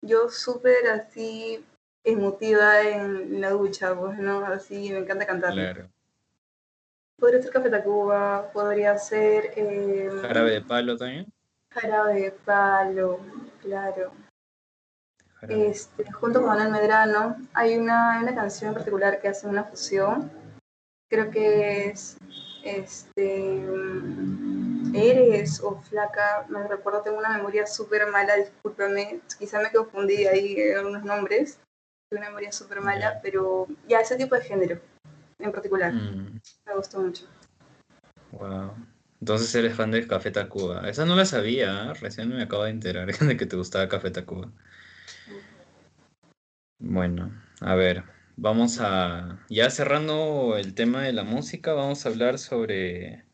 [0.00, 1.62] Yo súper así
[2.02, 4.42] emotiva en la ducha, pues, ¿no?
[4.46, 5.52] Así me encanta cantar.
[5.52, 5.90] Claro.
[7.18, 9.52] Podría ser Café Tacuba, podría ser...
[9.54, 11.30] Eh, ¿Jarabe de palo también?
[11.72, 13.20] Jarabe de palo,
[13.60, 14.12] claro.
[15.42, 20.39] Este, junto con Manuel Medrano hay una, una canción en particular que hace una fusión.
[21.10, 22.16] Creo que es
[22.64, 23.66] este
[24.94, 30.54] eres o flaca, me recuerdo, tengo una memoria súper mala, discúlpame, quizá me confundí ahí
[30.56, 31.58] en algunos nombres,
[32.08, 34.80] tengo una memoria súper mala, pero ya ese tipo de género
[35.38, 36.40] en particular, mm.
[36.66, 37.26] me gustó mucho.
[38.32, 38.74] Wow.
[39.20, 40.88] Entonces eres fan de Café Tacuba.
[40.88, 41.94] Esa no la sabía, ¿eh?
[41.94, 44.50] recién me acabo de enterar de que te gustaba Café Tacuba.
[46.78, 48.04] Bueno, a ver,
[48.40, 53.24] vamos a, ya cerrando el tema de la música, vamos a hablar sobre,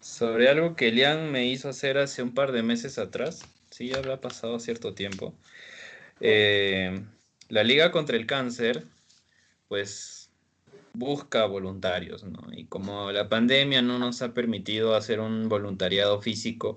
[0.00, 3.42] sobre algo que Elian me hizo hacer hace un par de meses atrás.
[3.70, 5.34] Sí, ya había pasado cierto tiempo.
[6.20, 7.04] Eh,
[7.50, 8.84] la Liga contra el Cáncer,
[9.68, 10.30] pues
[10.94, 12.48] busca voluntarios, ¿no?
[12.52, 16.76] Y como la pandemia no nos ha permitido hacer un voluntariado físico,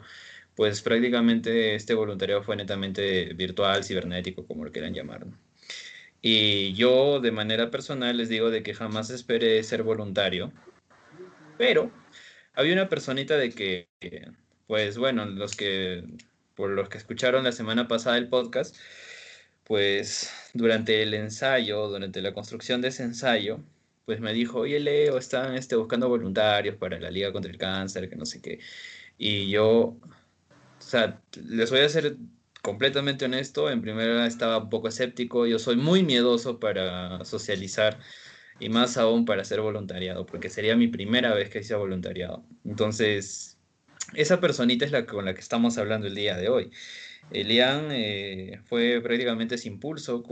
[0.56, 5.51] pues prácticamente este voluntariado fue netamente virtual, cibernético, como lo quieran llamar, ¿no?
[6.22, 10.52] Y yo de manera personal les digo de que jamás esperé ser voluntario,
[11.58, 11.92] pero
[12.54, 13.88] había una personita de que,
[14.68, 16.04] pues bueno, los que,
[16.56, 18.76] por los que escucharon la semana pasada el podcast,
[19.64, 23.60] pues durante el ensayo, durante la construcción de ese ensayo,
[24.06, 28.10] pues me dijo, oye Leo, están este, buscando voluntarios para la Liga contra el Cáncer,
[28.10, 28.60] que no sé qué.
[29.18, 30.00] Y yo, o
[30.80, 32.18] sea, les voy a hacer
[32.62, 38.00] completamente honesto, en primera estaba un poco escéptico, yo soy muy miedoso para socializar
[38.60, 42.44] y más aún para hacer voluntariado, porque sería mi primera vez que hice voluntariado.
[42.64, 43.58] Entonces,
[44.14, 46.72] esa personita es la con la que estamos hablando el día de hoy.
[47.32, 50.24] Elian eh, fue prácticamente ese impulso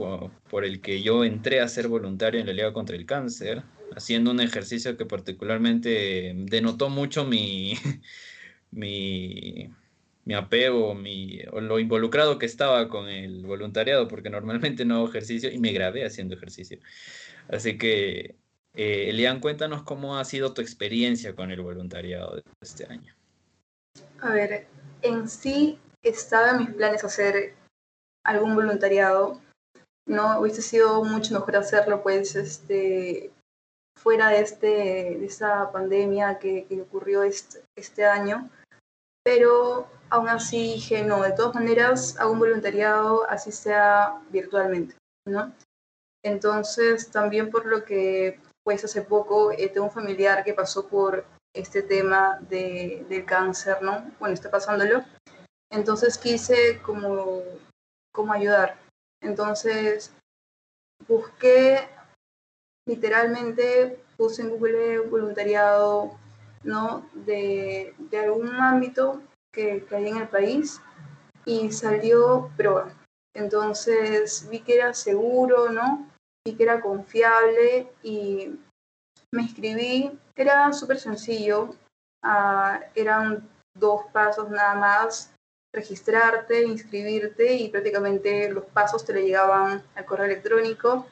[0.48, 3.62] por el que yo entré a ser voluntario en la Liga contra el Cáncer,
[3.96, 7.74] haciendo un ejercicio que particularmente denotó mucho mi,
[8.70, 9.70] mi,
[10.30, 15.08] mi apego, mi, o lo involucrado que estaba con el voluntariado, porque normalmente no hago
[15.08, 16.78] ejercicio y me grabé haciendo ejercicio.
[17.48, 18.36] Así que,
[18.74, 23.12] eh, Elian, cuéntanos cómo ha sido tu experiencia con el voluntariado de este año.
[24.20, 24.68] A ver,
[25.02, 27.54] en sí estaba en mis planes hacer
[28.24, 29.40] algún voluntariado.
[30.06, 33.32] No hubiese sido mucho mejor hacerlo, pues, este,
[33.98, 34.66] fuera de, este,
[35.18, 38.48] de esa pandemia que, que ocurrió este, este año.
[39.22, 44.96] Pero aún así dije, no, de todas maneras hago un voluntariado, así sea virtualmente,
[45.26, 45.52] ¿no?
[46.22, 51.24] Entonces, también por lo que, pues hace poco, eh, tengo un familiar que pasó por
[51.54, 54.10] este tema de, del cáncer, ¿no?
[54.18, 55.02] Bueno, está pasándolo.
[55.70, 57.42] Entonces quise como,
[58.12, 58.76] como ayudar.
[59.22, 60.12] Entonces,
[61.06, 61.88] busqué,
[62.86, 66.18] literalmente, puse en Google voluntariado,
[66.64, 67.08] ¿no?
[67.14, 70.80] De, de algún ámbito que, que hay en el país
[71.44, 72.92] y salió prueba.
[73.34, 76.06] Entonces vi que era seguro, ¿no?
[76.44, 78.58] Vi que era confiable y
[79.32, 80.18] me inscribí.
[80.36, 81.74] Era súper sencillo.
[82.22, 85.32] Ah, eran dos pasos nada más.
[85.72, 91.06] Registrarte, inscribirte y prácticamente los pasos te le llegaban al correo electrónico.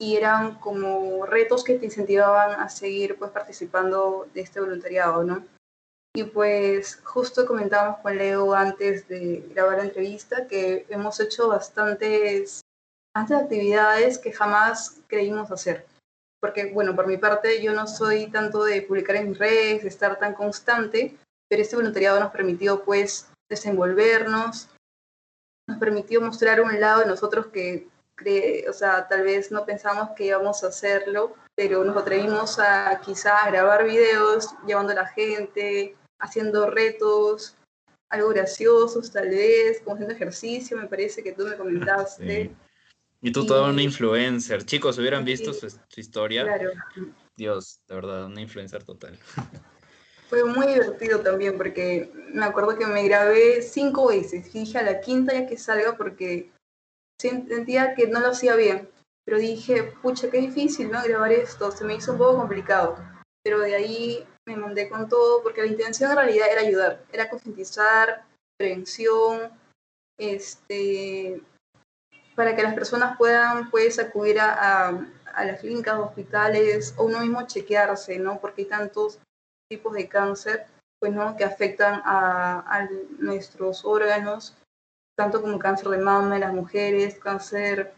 [0.00, 5.44] Y eran como retos que te incentivaban a seguir pues participando de este voluntariado, ¿no?
[6.14, 12.62] Y pues justo comentábamos con Leo antes de grabar la entrevista que hemos hecho bastantes,
[13.14, 15.86] bastantes actividades que jamás creímos hacer.
[16.40, 20.18] Porque, bueno, por mi parte yo no soy tanto de publicar en redes, de estar
[20.18, 21.16] tan constante,
[21.48, 24.68] pero este voluntariado nos permitió pues desenvolvernos,
[25.68, 27.88] nos permitió mostrar un lado de nosotros que
[28.68, 33.48] o sea, tal vez no pensamos que íbamos a hacerlo, pero nos atrevimos a quizá
[33.50, 37.56] grabar videos llevando a la gente, haciendo retos,
[38.10, 42.50] algo graciosos tal vez, como haciendo ejercicio, me parece que tú me comentaste.
[43.20, 44.64] Y tú toda una influencer.
[44.64, 45.66] Chicos, hubieran visto su,
[45.96, 46.44] historia.
[46.44, 46.70] Claro.
[47.36, 49.18] Dios, de verdad, una influencer total.
[50.28, 54.54] Fue muy divertido también porque me acuerdo que me grabé cinco veces.
[54.54, 56.50] Y dije a la quinta ya que salga porque
[57.20, 58.88] sentía que no lo hacía bien,
[59.24, 60.88] pero dije, pucha, qué difícil.
[60.88, 62.98] Grabar esto, se me hizo un poco complicado,
[63.42, 67.28] pero de ahí me mandé con todo, porque la intención en realidad era ayudar, era
[67.28, 68.24] concientizar,
[68.56, 69.50] prevención,
[70.18, 71.42] este,
[72.34, 74.88] para que las personas puedan, pues, acudir a,
[75.34, 78.40] a, las clínicas, hospitales, o uno mismo chequearse, ¿no?
[78.40, 79.18] Porque hay tantos
[79.68, 80.66] tipos de cáncer,
[81.00, 81.36] pues, ¿no?
[81.36, 82.88] Que afectan a, a
[83.18, 84.56] nuestros órganos
[85.18, 87.92] tanto como cáncer de mama en las mujeres, cáncer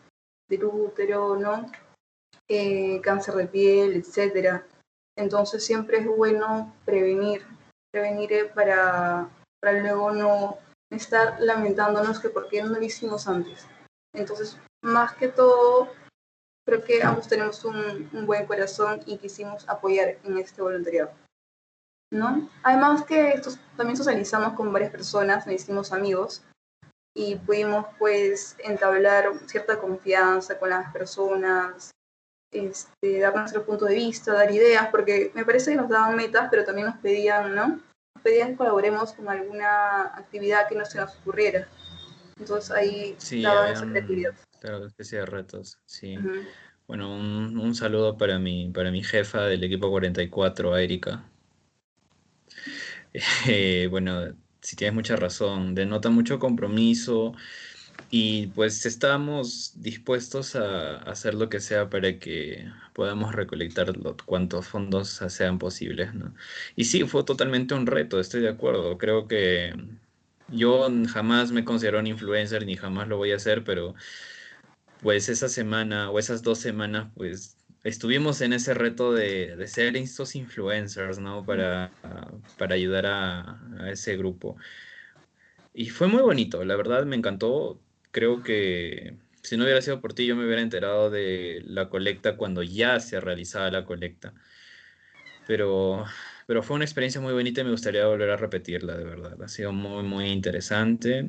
[0.49, 1.71] del útero, ¿no?
[2.49, 4.67] Eh, cáncer de piel, etcétera.
[5.19, 7.45] Entonces siempre es bueno prevenir,
[7.93, 9.29] prevenir eh, para,
[9.61, 10.59] para luego no
[10.91, 13.67] estar lamentándonos que por qué no lo hicimos antes.
[14.15, 15.93] Entonces, más que todo,
[16.67, 21.13] creo que ambos tenemos un, un buen corazón y quisimos apoyar en este voluntariado.
[22.11, 22.49] ¿no?
[22.63, 26.43] Además que estos, también socializamos con varias personas, nos hicimos amigos,
[27.15, 31.91] y pudimos pues entablar cierta confianza con las personas,
[32.53, 36.49] este, dar nuestro punto de vista, dar ideas, porque me parece que nos daban metas,
[36.51, 37.69] pero también nos pedían, ¿no?
[37.69, 41.69] Nos pedían que colaboremos con alguna actividad que no se nos ocurriera.
[42.39, 44.35] Entonces ahí sí, daban esa creatividad.
[44.61, 46.17] Claro, especie de retos, sí.
[46.87, 51.25] Bueno, un, un, saludo para mi, para mi jefa del equipo 44, Erika.
[53.49, 57.35] Eh, bueno, si tienes mucha razón, denota mucho compromiso
[58.11, 63.93] y pues estamos dispuestos a hacer lo que sea para que podamos recolectar
[64.27, 66.35] cuantos fondos sean posibles, ¿no?
[66.77, 68.99] Y sí, fue totalmente un reto, estoy de acuerdo.
[68.99, 69.75] Creo que
[70.49, 73.95] yo jamás me considero un influencer ni jamás lo voy a hacer, pero
[75.03, 80.37] pues esa semana o esas dos semanas, pues estuvimos en ese reto de, ser estos
[80.37, 81.45] influencers, ¿no?
[81.45, 81.91] Para,
[82.59, 84.57] para ayudar a, ese grupo.
[85.73, 87.81] Y fue muy bonito, la verdad me encantó.
[88.11, 92.37] Creo que si no hubiera sido por ti, yo me hubiera enterado de la colecta
[92.37, 94.35] cuando ya se realizaba la colecta.
[95.47, 96.05] Pero,
[96.47, 99.43] pero fue una experiencia muy bonita y me gustaría volver a repetirla, de verdad.
[99.43, 101.29] Ha sido muy, muy interesante.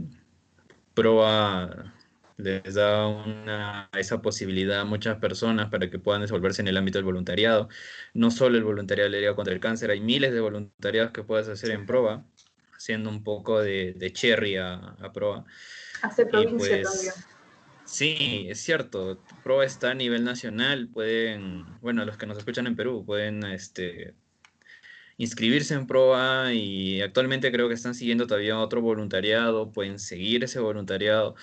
[0.93, 1.93] Proa
[2.37, 6.97] les da una, esa posibilidad a muchas personas para que puedan desenvolverse en el ámbito
[6.97, 7.69] del voluntariado.
[8.13, 11.85] No solo el voluntariado contra el cáncer, hay miles de voluntariados que puedes hacer en
[11.85, 12.25] proa,
[12.75, 15.45] haciendo un poco de, cherry a, a proa.
[16.01, 17.31] Hace provincia pues, también.
[17.91, 19.21] Sí, es cierto.
[19.43, 20.87] Proa está a nivel nacional.
[20.87, 24.13] Pueden, bueno, los que nos escuchan en Perú pueden este,
[25.17, 29.71] inscribirse en proa y actualmente creo que están siguiendo todavía otro voluntariado.
[29.71, 31.35] Pueden seguir ese voluntariado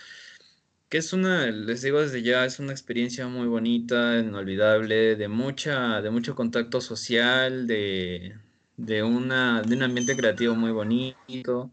[0.88, 6.00] que es una, les digo desde ya, es una experiencia muy bonita, inolvidable, de mucha,
[6.00, 8.38] de mucho contacto social, de,
[8.76, 11.72] de, una, de un ambiente creativo muy bonito,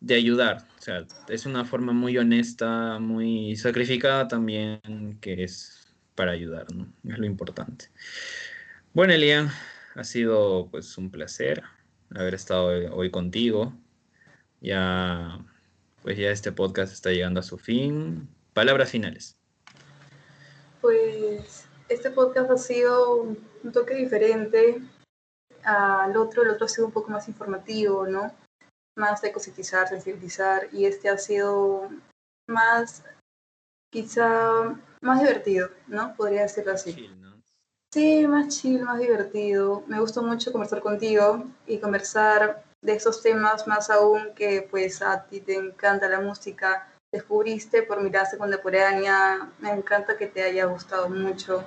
[0.00, 0.66] de ayudar.
[0.78, 6.92] O sea, es una forma muy honesta, muy sacrificada también, que es para ayudar, ¿no?
[7.04, 7.86] Es lo importante.
[8.92, 9.50] Bueno, Elian,
[9.94, 11.62] ha sido pues un placer
[12.10, 13.72] haber estado hoy contigo.
[14.60, 15.38] Ya,
[16.02, 18.28] pues ya este podcast está llegando a su fin
[18.58, 19.36] Palabras finales.
[20.80, 24.82] Pues este podcast ha sido un toque diferente
[25.62, 26.42] al otro.
[26.42, 28.34] El otro ha sido un poco más informativo, ¿no?
[28.96, 30.66] Más de concientizar, sensibilizar.
[30.72, 31.88] Y este ha sido
[32.48, 33.04] más,
[33.92, 36.16] quizá, más divertido, ¿no?
[36.16, 37.16] Podría decirlo así.
[37.94, 39.84] Sí, más chill, más divertido.
[39.86, 45.26] Me gustó mucho conversar contigo y conversar de esos temas más aún que pues a
[45.26, 49.50] ti te encanta la música descubriste por mirada contemporánea.
[49.60, 51.64] Me encanta que te haya gustado mucho.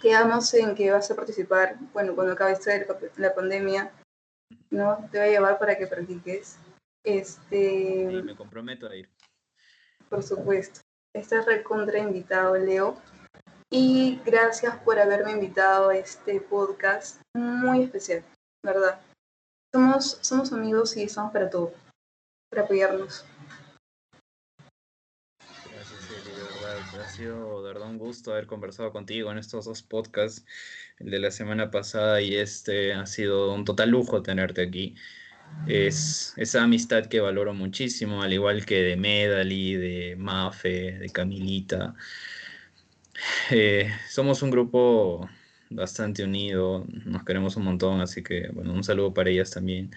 [0.00, 2.58] Quedamos en que vas a participar, bueno, cuando acabe
[3.16, 3.92] la pandemia,
[4.70, 5.08] ¿no?
[5.10, 6.58] Te voy a llevar para que practiques.
[7.04, 8.08] Este...
[8.10, 9.08] Sí, me comprometo a ir.
[10.08, 10.80] Por supuesto.
[11.14, 12.96] Estás recontra invitado, Leo.
[13.70, 18.22] Y gracias por haberme invitado a este podcast muy especial,
[18.62, 19.00] ¿verdad?
[19.72, 21.72] Somos, somos amigos y estamos para todo,
[22.50, 23.24] para apoyarnos.
[27.00, 30.44] Ha sido de verdad un gusto haber conversado contigo en estos dos podcasts,
[30.98, 32.92] el de la semana pasada y este.
[32.92, 34.94] Ha sido un total lujo tenerte aquí.
[35.66, 41.94] Es esa amistad que valoro muchísimo, al igual que de Medali, de Mafe, de Camilita.
[43.50, 45.28] Eh, somos un grupo
[45.70, 49.90] bastante unido, nos queremos un montón, así que bueno, un saludo para ellas también.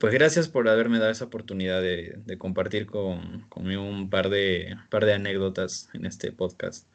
[0.00, 4.76] Pues gracias por haberme dado esa oportunidad de, de compartir con, conmigo un par de,
[4.90, 6.88] anécdotas en este podcast.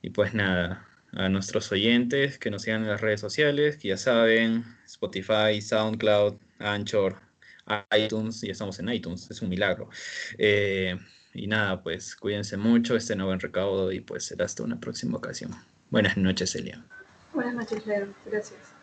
[0.00, 3.96] Y pues nada, a nuestros oyentes que nos sigan en las redes sociales, que ya
[3.96, 7.20] saben, Spotify, SoundCloud, Anchor,
[7.96, 9.90] iTunes, y estamos en iTunes, es un milagro.
[10.38, 10.98] Eh,
[11.34, 15.18] y nada, pues cuídense mucho, este nuevo en recaudo y pues será hasta una próxima
[15.18, 15.54] ocasión.
[15.90, 16.82] Buenas noches, Elia.
[17.34, 18.08] Buenas noches, Leo.
[18.26, 18.74] Gracias.